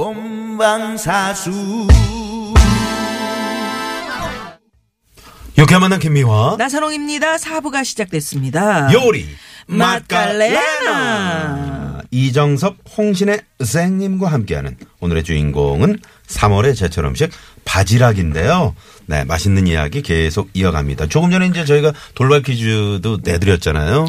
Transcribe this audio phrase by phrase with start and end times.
[0.00, 1.50] 본방사수
[5.58, 6.56] 유쾌한 만남 김미화.
[6.56, 7.36] 나선홍입니다.
[7.36, 8.90] 사부가 시작됐습니다.
[8.94, 9.28] 요리.
[9.66, 10.70] 맛깔레나.
[12.10, 17.30] 이정섭, 홍신의 생님과 함께하는 오늘의 주인공은 3월의 제철 음식
[17.64, 18.74] 바지락인데요.
[19.06, 21.08] 네, 맛있는 이야기 계속 이어갑니다.
[21.08, 24.06] 조금 전에 이제 저희가 돌발 퀴즈도 내드렸잖아요.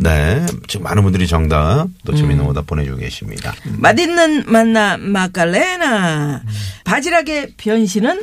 [0.00, 0.46] 네.
[0.68, 3.52] 지금 많은 분들이 정답 또 재미있는 오답 보내주고 계십니다.
[3.64, 6.42] 맛있는 만나 마깔레나.
[6.84, 8.22] 바지락의 변신은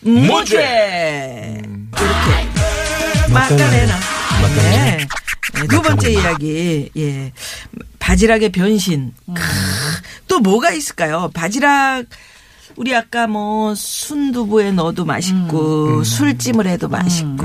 [0.00, 1.62] 무죄.
[1.62, 2.48] 이렇게.
[3.32, 3.98] 마깔레나.
[4.56, 4.96] 네.
[4.96, 5.06] 네,
[5.68, 6.90] 두 번째 이야기.
[6.96, 7.32] 예.
[7.98, 9.12] 바지락의 변신.
[9.26, 9.42] 크,
[10.28, 11.30] 또 뭐가 있을까요?
[11.34, 12.04] 바지락
[12.76, 17.44] 우리 아까 뭐 순두부에 넣어도 맛있고 술찜을 해도 맛있고.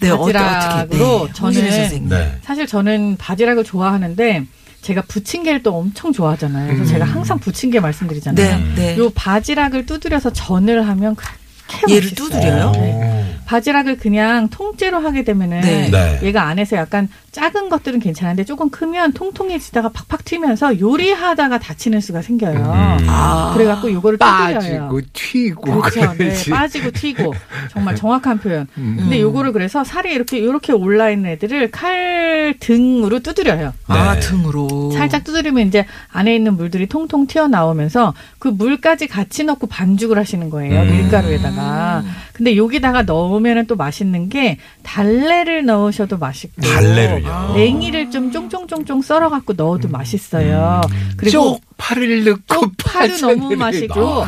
[0.00, 2.08] 네, 어- 바지락으로 네, 저는.
[2.08, 2.38] 네.
[2.42, 4.44] 사실 저는 바지락을 좋아하는데
[4.82, 6.72] 제가 부침개를 또 엄청 좋아하잖아요.
[6.72, 8.58] 그래서 제가 항상 부침개 말씀드리잖아요.
[8.58, 8.96] 네, 네.
[8.98, 12.28] 요 바지락을 두드려서 전을 하면 그렇게 얘를 맛있어요.
[12.28, 12.72] 두드려요?
[12.72, 13.07] 네.
[13.48, 15.90] 바지락을 그냥 통째로 하게 되면은 네.
[15.90, 16.20] 네.
[16.22, 22.62] 얘가 안에서 약간 작은 것들은 괜찮은데 조금 크면 통통해지다가 팍팍 튀면서 요리하다가 다치는 수가 생겨요.
[23.06, 23.52] 아.
[23.54, 24.88] 그래갖고 요거를 두드려요.
[24.90, 26.14] 빠지고 튀고 그렇죠.
[26.18, 26.50] 네.
[26.50, 27.32] 빠지고 튀고
[27.70, 28.66] 정말 정확한 표현.
[28.76, 28.96] 음.
[28.98, 33.72] 근데 요거를 그래서 살이 이렇게 이렇게 올라 있는 애들을 칼 등으로 두드려요.
[33.86, 34.20] 아, 네.
[34.20, 34.90] 등으로.
[34.90, 40.50] 살짝 두드리면 이제 안에 있는 물들이 통통 튀어 나오면서 그 물까지 같이 넣고 반죽을 하시는
[40.50, 40.82] 거예요.
[40.82, 40.90] 음.
[40.90, 42.04] 밀가루에다가.
[42.38, 46.62] 근데 여기다가 넣으면 또 맛있는 게 달래를 넣으셔도 맛있고.
[46.62, 47.52] 달래를요?
[47.56, 50.80] 냉이를 좀 쫑쫑쫑쫑 썰어 갖고 넣어도 맛있어요.
[51.16, 54.24] 그리고 쪽파를 넣고 파도 너무 맛있고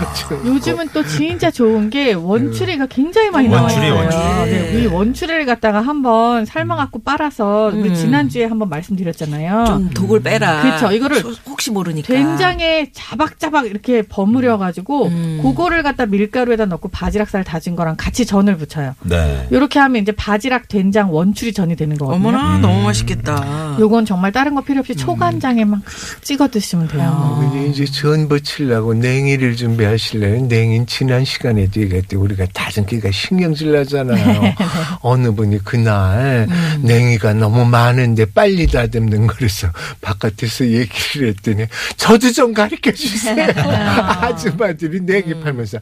[0.46, 3.64] 요즘은 또 진짜 좋은 게 원추리가 굉장히 많이 나와요.
[3.64, 4.22] 원추리, 원추리.
[4.50, 7.94] 네, 이 원추리를 갖다가 한번 삶아갖고 빨아서 우리 음.
[7.94, 9.64] 지난주에 한번 말씀드렸잖아요.
[9.66, 10.62] 좀 독을 빼라.
[10.62, 10.92] 그렇죠.
[10.92, 12.06] 이거를 소- 혹시 모르니까.
[12.12, 15.40] 된장에 자박자박 이렇게 버무려 가지고 음.
[15.42, 18.94] 그거를 갖다 밀가루에다 넣고 바지락살 다진 거랑 같이 전을 붙여요.
[19.02, 19.48] 네.
[19.50, 22.28] 이렇게 하면 이제 바지락 된장 원추리 전이 되는 거거든요.
[22.28, 23.76] 어머나 너무 맛있겠다.
[23.80, 25.82] 요건 정말 다른 거 필요 없이 초간장에만
[26.22, 27.39] 찍어 드시면 돼요.
[27.40, 34.54] 근데 이제 전 부 치려고 냉이를 준비하시려면 냉이는 지난 시간에도 얘기했대 우리가 다듬기가 신경질 나잖아요.
[35.00, 36.46] 어느 분이 그날
[36.82, 39.68] 냉이가 너무 많은데 빨리 다듬는 거라서
[40.00, 43.46] 바깥에서 얘기를 했더니 저도 좀 가르쳐 주세요.
[43.56, 45.78] 아줌마들이 냉이 팔면서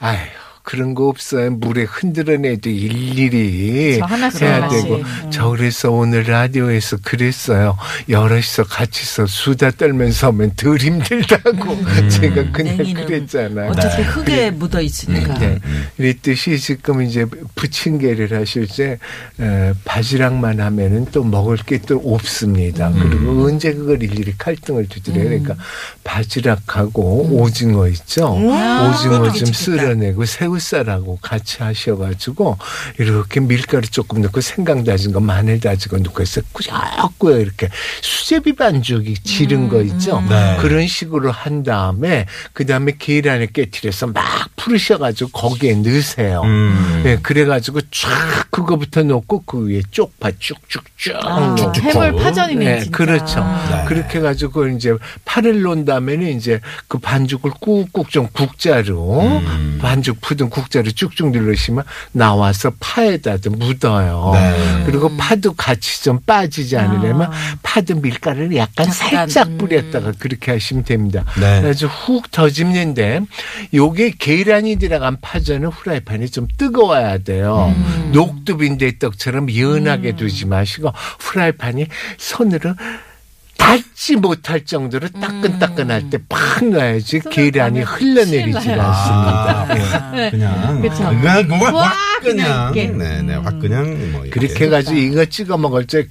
[0.00, 0.18] 아휴
[0.66, 1.52] 그런 거 없어요.
[1.52, 4.00] 물에 흔들어내도 일일이
[4.42, 4.68] 해야.
[4.68, 5.30] 되고 음.
[5.30, 7.78] 저 그래서 오늘 라디오에서 그랬어요.
[8.08, 11.78] 여럿이서 같이서 수다 떨면서 하면 덜 힘들다고
[12.10, 13.70] 제가 그냥 그랬잖아요.
[13.70, 15.38] 어차피 흙에 묻어 있으니까.
[15.38, 15.58] 네.
[15.98, 17.24] 이랬듯이 지금 이제
[17.54, 18.98] 부침개를 하실 때
[19.40, 22.90] 에, 바지락만 하면은 또 먹을 게 또 없습니다.
[22.90, 25.24] 그리고 언제 그걸 일일이 칼등을 두드려요.
[25.28, 25.54] 그러니까
[26.02, 28.32] 바지락하고 오징어 있죠.
[28.34, 29.52] 오징어 그것도 좀 괜찮겠다.
[29.52, 32.58] 쓸어내고 새우 살하고 같이 하셔가지고
[32.98, 37.68] 이렇게 밀가루 조금 넣고 생강 다진 거 마늘 다진 거 넣고 해서 꾸역꾸역 이렇게
[38.00, 40.22] 수제비 반죽이 지른 거 있죠.
[40.28, 40.56] 네.
[40.60, 44.24] 그런 식으로 한 다음에 그 다음에 계란을 깨뜨려서 막
[44.56, 46.42] 풀으셔가지고 거기에 넣으세요.
[46.42, 47.00] 음.
[47.04, 51.80] 네, 그래가지고 쫙 그거부터 넣고 그 위에 쪽파 쭉쭉쭉 아, 넣고.
[51.80, 52.96] 해물 파전이네 네, 진짜.
[52.96, 53.40] 그렇죠.
[53.70, 53.84] 네.
[53.86, 54.94] 그렇게 해가지고 이제
[55.24, 59.78] 파를 놓은 다음에는 이제 그 반죽을 꾹꾹 좀 국자로 음.
[59.80, 64.30] 반죽 푸든 국자로 쭉쭉 누르시면 나와서 파에다 묻어요.
[64.34, 64.82] 네.
[64.86, 67.56] 그리고 파도 같이 좀 빠지지 않으려면 아.
[67.62, 69.58] 파도 밀가루를 약간 약간, 살짝 음.
[69.58, 71.24] 뿌렸다가 그렇게 하시면 됩니다.
[71.40, 71.60] 네.
[71.60, 73.20] 그래서 훅 더집는데
[73.74, 77.74] 요게 계란이 들어간 파전은 후라이팬이 좀 뜨거워야 돼요.
[77.76, 78.10] 음.
[78.12, 81.86] 녹두빈대 떡처럼 연하게 두지 마시고 후라이팬이
[82.18, 82.74] 손으로
[83.66, 88.56] 닿지 못할 정도로 따끈따끈할 때팍 넣어야지 계란이 흘러내리지.
[88.56, 89.66] 않습니다.
[89.68, 90.30] 아, 예.
[90.30, 90.96] 그냥 그쵸.
[91.08, 92.72] 그냥 뭐가 확확 그냥.
[92.74, 94.24] 네네 확 그냥 뭐.
[94.30, 96.06] 그렇게 해가지고 이거 찍어 먹을 때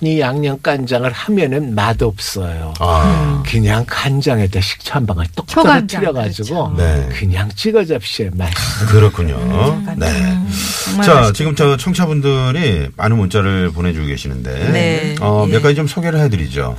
[0.00, 2.74] 괜히 양념 간장을 하면은 맛 없어요.
[2.80, 3.42] 아.
[3.46, 7.08] 그냥 간장에다 식초 한 방울 똑 떨어뜨려가지고 네.
[7.18, 8.86] 그냥 찍어 잡시에 맛있어.
[8.86, 9.36] 그렇군요.
[9.96, 10.38] 네.
[10.84, 15.14] 정말 자, 맛있- 지금 저 청취자분들이 많은 문자를 보내주고 계시는데, 네.
[15.20, 15.50] 어, 예.
[15.50, 15.52] 음.
[15.52, 16.76] 몇 가지 좀 소개를 해드리죠.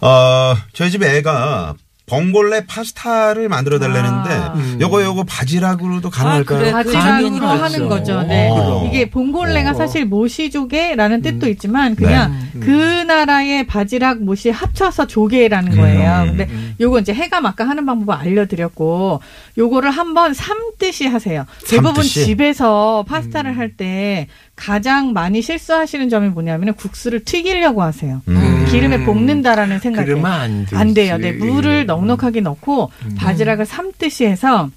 [0.00, 1.74] 어, 저희 집 애가
[2.08, 6.58] 봉골레 파스타를 만들어 달라는데 요거 요거 바지락으로도 가능할까요?
[6.58, 6.72] 그래.
[6.72, 7.88] 바지락으로 하는 그렇죠.
[7.88, 8.22] 거죠.
[8.22, 8.48] 네.
[8.50, 8.84] 어.
[8.86, 9.74] 이게 봉골레가 어.
[9.74, 16.22] 사실 모시조개라는 뜻도 있지만 그냥 그 나라의 바지락 모시 합쳐서 조개라는 거예요.
[16.22, 16.26] 음.
[16.36, 16.48] 근데
[16.80, 19.20] 요거 이제 해감 아까 하는 방법을 알려드렸고
[19.56, 21.44] 요거를 한번 삶듯이 하세요.
[21.68, 22.24] 대부분 삶듯이?
[22.24, 24.26] 집에서 파스타를 할 때
[24.56, 28.22] 가장 많이 실수하시는 점이 뭐냐면 국수를 튀기려고 하세요.
[28.28, 28.34] 음.
[28.70, 30.66] 기름에 볶는다라는 생각에 그러면 안.
[30.72, 31.18] 안 돼요.
[31.18, 31.86] 네, 물을 음.
[31.86, 34.70] 넉넉하게 넣고 바지락을 삶듯이 해서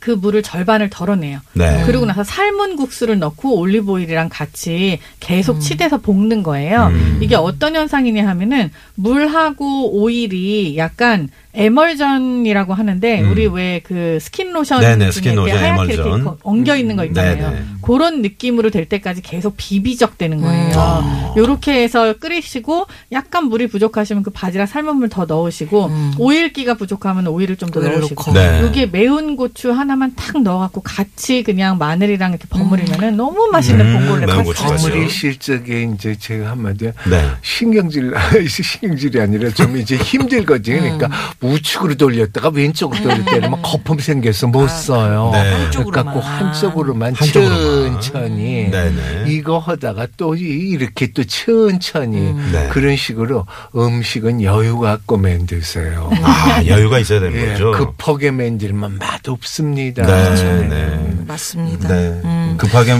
[0.00, 1.40] 그 물을 절반을 덜어내요.
[1.54, 1.82] 네.
[1.86, 6.86] 그리고 나서 삶은 국수를 넣고 올리브 오일이랑 같이 계속 치대서 볶는 거예요.
[6.92, 7.18] 음.
[7.20, 13.30] 이게 어떤 현상이냐 하면은 물하고 오일이 약간 에멀전이라고 하는데 음.
[13.30, 16.06] 우리 왜 그 스킨 로션 네네, 중에 스킨 이렇게 로션, 하얗게 에멀전.
[16.06, 17.36] 이렇게 거- 엉겨 있는 거 있잖아요.
[17.50, 17.62] 네네.
[17.82, 20.72] 그런 느낌으로 될 때까지 계속 비비적대는 거예요.
[20.76, 21.34] 아.
[21.36, 27.56] 요렇게 해서 끓이시고 약간 물이 부족하시면 그 바지락 삶은 물 더 넣으시고 오일기가 부족하면 오일을
[27.56, 28.32] 좀 더 넣으시고.
[28.32, 28.60] 네.
[28.62, 34.26] 여기에 매운 고추 하나만 탁 넣어갖고 같이 그냥 마늘이랑 이렇게 버무리면은 너무 맛있는 음, 봉골레.
[34.26, 37.26] 버무리실 적에 이제 제가 한마디 네.
[37.42, 38.12] 신경질
[38.48, 40.80] 신경질이 아니라 좀 이제 힘들거든요.
[40.80, 41.08] 그러니까
[41.40, 45.30] 우측으로 돌렸다가 왼쪽으로 돌릴 때는 막 거품 생겨서 못 써요.
[45.32, 45.38] 네.
[45.52, 45.92] 한쪽으로만.
[46.14, 48.00] 그래갖고 한쪽으로만 한쪽으로만.
[48.00, 49.24] 천천히 네네.
[49.28, 50.40] 이거 하다가 또 이-
[50.70, 52.68] 이렇게 또 천천히 네.
[52.70, 53.46] 그런 식으로
[53.76, 56.10] 음식은 여유 갖고 만드세요.
[56.22, 57.70] 아, 여유가 있어야 되는 예, 거죠.
[57.72, 60.04] 급하게 만들면 맛 없습니다.
[60.06, 61.14] 네, 네.
[61.26, 61.88] 맞습니다.
[61.88, 62.20] 네.
[62.24, 62.54] 음.
[62.58, 62.96] 급하게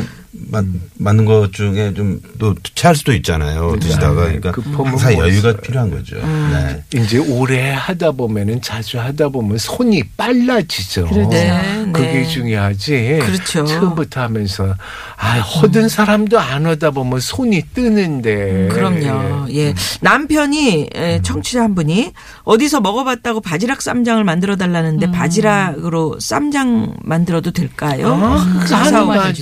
[0.51, 3.77] 만, 맞는 것 중에 좀 또 체할 수도 있잖아요.
[3.81, 4.15] 드시다가.
[4.15, 5.53] 그러니까 급하면 항상 못 여유가.
[5.57, 6.17] 필요한 거죠.
[6.17, 6.83] 음.
[6.93, 7.01] 네.
[7.01, 11.07] 이제 오래 하다 보면은 자주 하다 보면 손이 빨라지죠.
[11.09, 11.31] 그렇죠.
[11.31, 12.27] 네, 그게 네.
[12.27, 13.19] 중요하지.
[13.23, 13.65] 그렇죠.
[13.65, 14.75] 처음부터 하면서
[15.17, 18.69] 아 허든 사람도 안 하다 보면 손이 뜨는데.
[18.69, 19.49] 그럼요.
[19.53, 19.75] 예.
[20.01, 22.13] 남편이 에, 청취자 한 분이
[22.45, 28.15] 어디서 먹어봤다고 바지락 쌈장을 만들어 달라는데 바지락으로 쌈장 만들어도 될까요?
[28.15, 29.33] 아, 사사오가 맞아.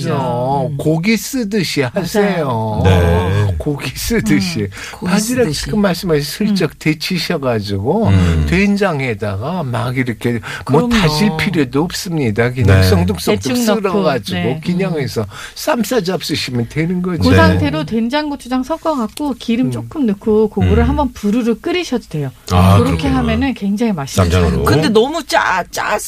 [0.87, 2.81] 고기 쓰듯이 하세요.
[2.85, 3.57] 네.
[3.59, 4.69] 고기 쓰듯이.
[4.93, 5.65] 고기 바지락 쓰듯이.
[5.65, 8.47] 지금 말씀하신 슬쩍 데치셔가지고 음.
[8.49, 10.39] 된장에다가 막 이렇게
[10.71, 10.91] 뭐 그럼요.
[10.91, 12.53] 다질 필요도 없습니다.
[12.53, 13.07] 그냥 네.
[13.25, 14.61] 대충 넣고, 쓸어가지고 네.
[14.65, 17.21] 그냥 해서 쌈싸 잡수시면 되는 거죠.
[17.21, 17.37] 그 네.
[17.37, 20.89] 상태로 된장 고추장 섞어갖고 기름 조금 넣고 그거를 음.
[20.89, 22.31] 한번 부르르 끓이셔도 돼요.
[22.53, 23.19] 아, 그렇게 그렇구나.
[23.19, 24.31] 하면은 굉장히 맛있어요.
[24.31, 24.63] 쌈장으로.
[24.63, 25.99] 근데 너무 짜, 짜,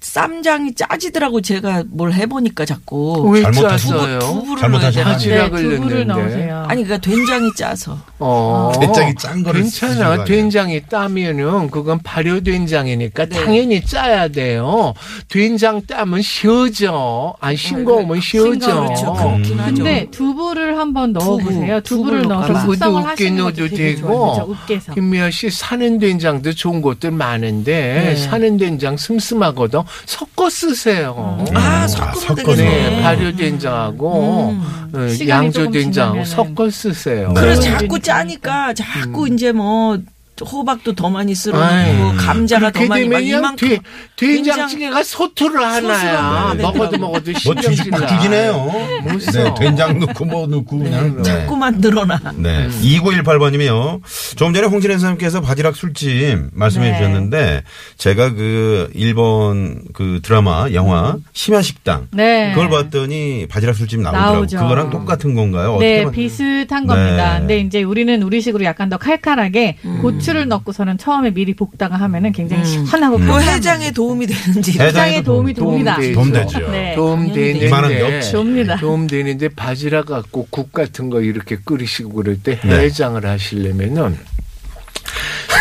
[0.00, 3.28] 쌈장이 짜지더라고 제가 뭘 해보니까 자꾸.
[3.30, 3.42] 왜?
[3.42, 4.90] 두부 를 넣어야 되나?
[4.90, 6.30] 네, 바지락을 두부를 넣는데.
[6.36, 6.64] 넣으세요.
[6.68, 7.98] 아니 그러니까 된장이 짜서.
[8.20, 10.24] 어, 된장이 짠 거를 괜찮아.
[10.24, 13.44] 된장이 따면은 그건 발효 된장이니까 네.
[13.44, 14.94] 당연히 짜야 돼요.
[15.28, 17.34] 된장 따면 쉬어져.
[17.40, 18.84] 안 싱거우면 쉬어져.
[18.84, 19.12] 그렇죠.
[19.12, 19.54] 하죠.
[19.74, 21.80] 근데 두부를 한번 두부, 넣어보세요.
[21.80, 22.60] 두부를 두부 를 넣어서.
[22.60, 23.68] 숙성을 두부도 하시는 넣어도.
[23.68, 24.56] 되고.
[24.94, 27.72] 김미아 씨 사는 된장도 좋은 것들 많은데
[28.14, 28.16] 네.
[28.16, 29.80] 사는 된장 슴슴하거든.
[30.06, 31.14] 섞어 쓰세요.
[31.18, 31.56] 아, 음.
[31.56, 32.34] 아, 섞어서.
[32.34, 32.90] 되겠네.
[32.90, 34.54] 네, 발효 된장하고
[34.94, 36.24] 어, 시간이 양조 조금 된장 지나면은.
[36.24, 37.32] 섞어 쓰세요.
[37.32, 37.40] 네.
[37.40, 37.70] 그래서 네.
[37.70, 39.98] 자꾸 짜니까 자꾸 이제 뭐
[40.44, 43.78] 호박도 더 많이 쓸어 아이, 넣고 감자가 더 많이 막 이만큼 돼-
[44.16, 46.54] 된장찌개가 소투를 하나야.
[46.54, 46.98] 먹어도.
[46.98, 47.98] 먹어도 뭐 주식 신경질 나.
[47.98, 48.72] 바뀌긴 해요.
[49.04, 51.16] 무슨- 네, 된장 넣고 뭐 넣고 그냥.
[51.16, 51.22] 네.
[51.22, 52.20] 자꾸만 늘어나.
[52.36, 52.68] 네.
[52.82, 54.00] 2918번님이요.
[54.36, 56.96] 조금 전에 홍진혜 선생님께서 바지락 술집 말씀해 네.
[56.98, 57.62] 주셨는데
[57.96, 62.52] 제가 그 일본 그 드라마 영화 심야 식당 네.
[62.54, 64.34] 그걸 봤더니 바지락 술집 나오더라고요.
[64.40, 64.58] 나오죠.
[64.58, 65.76] 그거랑 똑같은 건가요?
[65.80, 66.86] 네, 비슷한 네.
[66.86, 67.38] 겁니다.
[67.38, 72.64] 근데 이제 우리는 우리식으로 약간 더 칼칼하게 고추 를 넣고서는 처음에 미리 볶다가 하면은 굉장히
[72.64, 74.72] 시원하고 그 칼칼한 해장에 도움이 되는지.
[74.72, 75.96] 해장에도 해장에 도움이 도움- 됩니다.
[75.96, 76.58] 도움 되죠.
[76.58, 76.70] 도움 되죠.
[76.70, 76.94] 네.
[76.94, 78.76] 도움 되는데 이만한 몇 됩니다.
[78.76, 82.80] 도움 되는데 바지락 갖고 국 같은 거 이렇게 끓이시고 그럴 때 네.
[82.80, 84.16] 해장을 하시려면은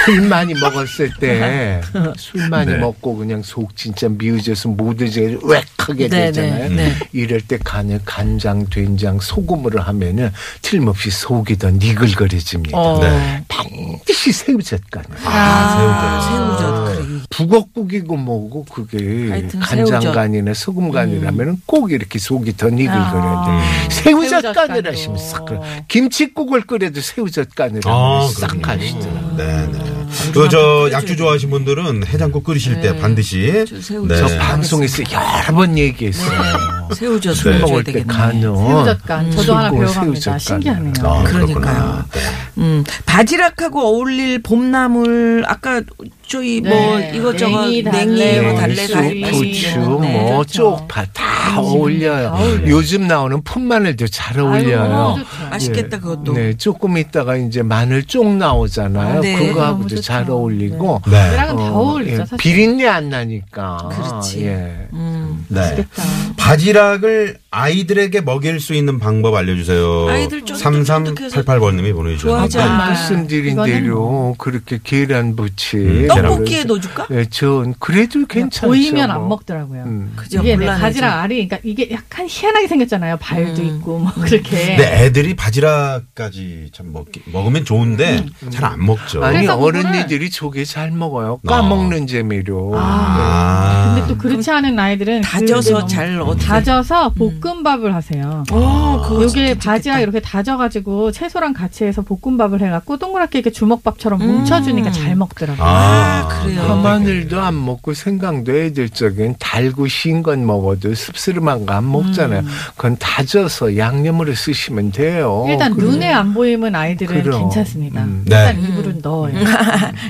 [0.07, 1.81] 술 많이 먹었을 때
[2.17, 2.77] 술 많이 네.
[2.77, 6.69] 먹고 그냥 속 진짜 미우져서 모두지 웩하게 네, 되잖아요.
[6.69, 6.93] 네, 네.
[7.11, 12.77] 이럴 때 간을 간장, 된장, 소금으로 하면은 틀림없이 속이 더 니글거려집니다.
[12.77, 12.99] 어.
[13.01, 13.43] 네.
[13.49, 15.03] 반드시 새우젓간.
[15.25, 16.95] 아, 새우젓.
[16.95, 17.17] 그래.
[17.29, 23.93] 북엇국이고 뭐고 그게 간장간이나 소금간이라면 꼭 이렇게 속이 더 니글거려야 돼.
[23.93, 24.89] 새우젓간을 새우젓간도.
[24.91, 25.45] 하시면 싹.
[25.89, 28.81] 김치국을 끓여도 새우젓간을 아, 하면 싹 그럼요.
[28.81, 29.35] 하시더라고요.
[29.37, 29.96] 네, 네.
[30.33, 34.17] 그 저 약주 좋아하시는 분들은 해장국 끓이실 때 반드시 저 새우 네.
[34.17, 36.76] 저 방송에서 여러 번 얘기했어요.
[36.93, 37.41] 새우젓 네.
[37.41, 38.03] 술술 먹을 때.
[38.03, 40.37] 간은 새우젓간 저도 하나 술고 배워갑니다.
[40.39, 40.93] 신기하네요.
[41.03, 41.53] 아, 그러니까요.
[41.63, 42.05] 그렇구나.
[42.13, 42.19] 네.
[42.57, 45.81] 음, 바지락하고 어울릴 봄나물 아까
[46.27, 47.11] 저희 뭐 네.
[47.15, 50.11] 이것저것 냉이, 달래, 냉이, 뭐 달래, 냉수, 달래, 부추, 네.
[50.13, 50.77] 뭐 좋죠.
[50.79, 52.29] 쪽파 다 음, 어울려요.
[52.29, 52.67] 다.
[52.67, 55.15] 요즘 나오는 풋마늘도 잘 어울려요.
[55.19, 55.49] 좋죠.
[55.49, 56.33] 맛있겠다 그것도.
[56.33, 59.17] 네, 조금 있다가 이제 마늘 쪽 나오잖아요.
[59.17, 59.35] 아, 네.
[59.47, 60.27] 그거하고도 잘.
[60.27, 61.01] 어울리고.
[61.09, 61.15] 네.
[61.33, 62.11] 얘랑은 다 어울리죠.
[62.13, 62.37] 예, 사실.
[62.37, 63.77] 비린내 안 나니까.
[63.93, 64.45] 그렇지.
[64.45, 64.87] 예.
[64.91, 65.45] 음.
[65.47, 65.59] 네.
[65.61, 66.03] 맛있겠다.
[66.35, 70.07] 바지락 을 아이들에게 먹일 수 있는 방법 알려주세요.
[70.09, 72.59] 아이들 쫀득쫀득해서 3388님이 보내주셨는데.
[72.59, 72.77] 않아요.
[72.77, 75.77] 말씀드린 대로 그렇게 계란 부치.
[75.77, 77.07] 음, 떡볶이에 넣어줄까?
[77.11, 78.67] 예, 전 그래도 괜찮죠.
[78.67, 79.15] 보이면 뭐.
[79.15, 79.83] 안 먹더라고요.
[79.83, 80.13] 음.
[80.15, 80.39] 그죠?
[80.41, 80.65] 이게 네.
[80.67, 83.17] 바지락 알이 그러니까 이게 약간 희한하게 생겼잖아요.
[83.17, 83.65] 발도 음.
[83.67, 84.41] 있고 뭐 그렇게.
[84.75, 89.23] 근데 애들이 바지락까지 참 먹기, 먹으면 좋은데 잘 안 먹죠.
[89.23, 91.39] 아니 어른이들이 조개 잘 먹어요.
[91.47, 92.73] 까먹는 재미로.
[92.75, 93.93] 아.
[93.95, 98.43] 근데 또 그렇지 않은 아이들은 다져서 잘 어떻게- 다져서 볶음 밥을 하세요.
[98.51, 99.99] 어, 그거 요게 바지락 좋겠다.
[99.99, 104.27] 이렇게 다져가지고 채소랑 같이 해서 볶음밥을 해갖고 동그랗게 이렇게 주먹밥처럼 음.
[104.27, 105.65] 뭉쳐주니까 잘 먹더라고요.
[105.65, 106.61] 아, 그래요.
[106.61, 112.43] 파마늘도 안 먹고 생강도 애들 적엔 달고 신 건 먹어도 씁쓸한 거 안 먹잖아요.
[112.75, 115.45] 그건 다져서 양념으로 쓰시면 돼요.
[115.47, 117.41] 일단 그리고 눈에 안 보이면 아이들은 그럼.
[117.41, 118.03] 괜찮습니다.
[118.03, 118.23] 음.
[118.25, 118.35] 네.
[118.55, 119.33] 일단 입으로 넣어요.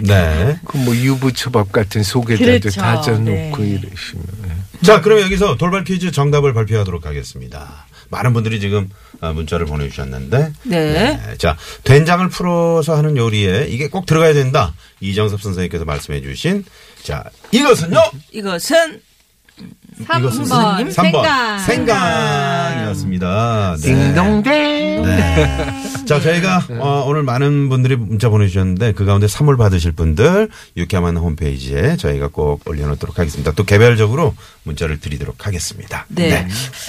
[0.04, 0.58] 네.
[0.66, 2.80] 그 뭐 유부초밥 같은 속에다도 그렇죠.
[2.82, 3.70] 다져놓고 네.
[3.70, 4.47] 이러시면.
[4.84, 7.88] 자, 그럼 여기서 돌발 퀴즈 정답을 발표하도록 하겠습니다.
[8.10, 10.54] 많은 분들이 지금 어, 문자를 보내주셨는데.
[10.64, 11.36] 네.
[11.38, 14.74] 자, 된장을 풀어서 하는 요리에 이게 꼭 들어가야 된다.
[15.02, 16.64] 이정섭 선생님께서 말씀해 주신.
[17.04, 18.00] 자, 이것은요?
[18.32, 19.02] 이것은
[20.06, 20.92] 3번 3번.
[20.92, 21.60] 생강.
[21.60, 23.76] 생강 이었습니다.
[23.82, 23.88] 네.
[23.88, 25.04] 딩동댕.
[25.04, 25.84] 네.
[26.06, 31.98] 자, 저희가 어, 오늘 많은 분들이 문자 보내주셨는데 그 가운데 선물 받으실 분들 유쾌한 홈페이지에
[31.98, 33.52] 저희가 꼭 올려놓도록 하겠습니다.
[33.54, 36.06] 또 개별적으로 문자를 드리도록 하겠습니다.
[36.10, 36.48] 네.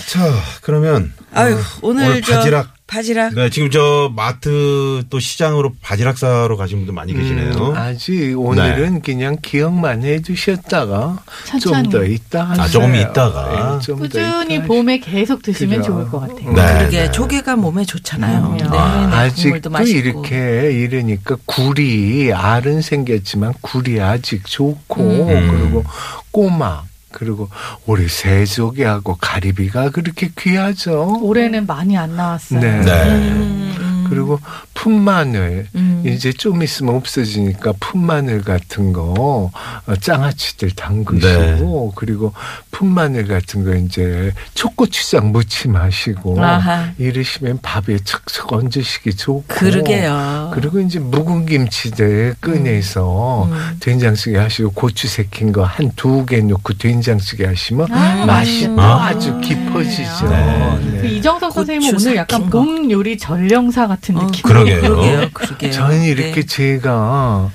[0.08, 0.30] 자,
[0.62, 6.16] 그러면 아유 어, 오늘, 오늘 저 바지락 바지락 네, 지금 저 마트 또 시장으로 바지락
[6.16, 7.52] 사러 가신 분들 많이 계시네요.
[7.52, 11.22] 음, 아직 오늘은 그냥 기억만 해두셨다가
[11.60, 11.90] 좀 천천히.
[11.90, 12.64] 더 있다 하세요.
[12.64, 13.76] 아, 조금 있다가.
[13.76, 15.92] 예, 좀더 꾸준히 있다 봄에 계속 드시면 그죠.
[15.92, 16.52] 좋을 것 같아요.
[16.52, 16.78] 네.
[16.78, 17.10] 그러게 네.
[17.10, 18.56] 조개가 몸에 좋잖아요.
[18.58, 18.64] 네.
[18.64, 19.28] 네, 아,
[19.68, 19.98] 맛있고.
[19.98, 25.60] 이렇게 이러니까 굴이 알은 생겼지만 굴이 아직 좋고 음.
[25.60, 25.84] 그리고
[26.30, 27.48] 꼬막 그리고
[27.86, 31.18] 우리 새조개하고 가리비가 그렇게 귀하죠.
[31.22, 32.60] 올해는 많이 안 나왔어요.
[32.60, 32.80] 네.
[32.80, 33.02] 네.
[33.04, 33.87] 음, 음.
[34.08, 34.38] 그리고
[34.74, 36.02] 풋마늘 음.
[36.06, 39.50] 이제 좀 있으면 없어지니까 풋마늘 같은 거
[39.86, 42.32] 어, 장아찌들 담그시고 그리고
[42.70, 46.90] 풋마늘 같은 거 이제 초고추장 무침 하시고 아하.
[46.98, 50.50] 이러시면 밥에 척척 얹으시기 좋고 그러게요.
[50.54, 53.76] 그리고 이제 묵은 김치들 꺼내서 음.
[53.80, 59.06] 된장찌개 하시고 고추 새킨 거한 두 개 넣고 된장찌개 하시면 아, 맛이 또 아.
[59.06, 60.28] 아주 깊어지죠.
[60.28, 60.78] 네.
[60.92, 61.00] 네.
[61.00, 62.50] 그 이정석 선생님은 고추 오늘 약간.
[62.50, 64.42] 봄 요리 전령사 같은 어, 느낌.
[64.42, 64.80] 그러게요.
[64.80, 65.28] 그러게요.
[65.32, 65.72] 그러게요.
[65.72, 66.46] 저는 이렇게 네.
[66.46, 67.50] 제가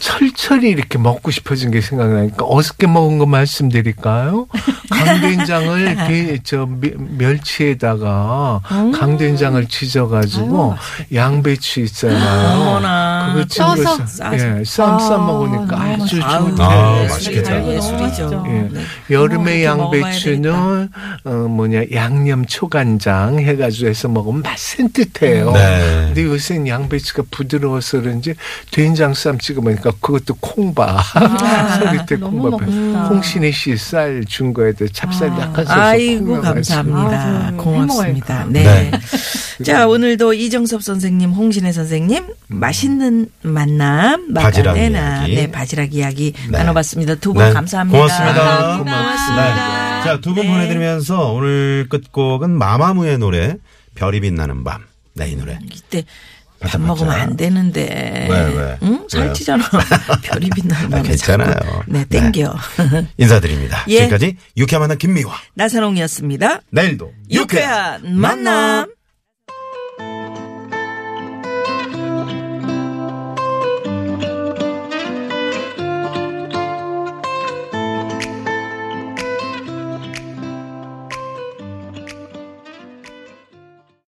[0.00, 4.46] 철철이 이렇게 먹고 싶어진 게 생각나니까 어저께 먹은 거 말씀드릴까요?
[4.90, 8.60] 강된장을 게- 저 멸- 멸치에다가
[8.92, 10.74] 강된장을 지져가지고
[11.14, 12.60] 양배추 있잖아요.
[12.60, 13.13] 어머나.
[13.32, 16.62] 그거 써서 찍어서 예, 쌈싸 아, 먹으니까 너무 아주 아우, 좋대.
[16.62, 17.66] 아, 네, 맛있겠다.
[17.66, 18.44] 예술이죠.
[18.46, 18.50] 예.
[18.72, 18.80] 네.
[19.10, 20.88] 여름에 이렇게 먹어봐야 양배추는
[21.24, 25.52] 어 뭐냐 양념 초간장 해가지고 해서 먹으면 맛 산뜻해요.
[25.52, 26.04] 네.
[26.06, 28.34] 근데 요새는 양배추가 부드러워서 그런지
[28.70, 31.00] 된장 쌈 찍어 먹으니까 그것도 콩밥
[31.78, 33.04] 서리태 너무 콩밥 먹고 싶다.
[33.08, 35.40] 홍신혜 씨 쌀 준 거에다 찹쌀 아.
[35.40, 37.52] 약간 써서 아이고 감사합니다.
[37.56, 38.44] 고맙습니다.
[38.48, 38.62] 네.
[38.62, 38.90] 네.
[39.62, 45.34] 자 오늘도 이정섭 선생님, 홍신혜 선생님 맛있는 만남 바지락 이야기.
[45.34, 46.58] 네 바지락 이야기 네.
[46.58, 47.16] 나눠봤습니다.
[47.16, 47.52] 두분 네.
[47.52, 47.98] 감사합니다.
[47.98, 48.78] 고맙습니다.
[48.78, 49.98] 고맙습니다.
[49.98, 50.04] 네.
[50.04, 50.52] 자, 두분 네.
[50.52, 53.56] 보내드리면서 오늘 끝곡은 마마무의 노래
[53.94, 54.82] 별이 빛나는 밤.
[55.14, 55.58] 네, 이 노래.
[55.72, 56.04] 이때
[56.60, 57.12] 밥 먹으면.
[57.12, 58.26] 안 되는데.
[58.30, 58.78] 왜, 왜?
[58.82, 59.06] 응?
[59.08, 59.64] 살찌잖아.
[60.24, 61.52] 별이 빛나는 아, 밤에 괜찮아요.
[61.52, 61.82] 자꾸.
[61.86, 62.54] 네, 땡겨.
[63.18, 63.84] 인사드립니다.
[63.88, 63.98] 예.
[63.98, 65.32] 지금까지 유쾌한 만남 김미화.
[65.54, 66.60] 나선홍이었습니다.
[66.70, 68.93] 내일도 유쾌한 만남.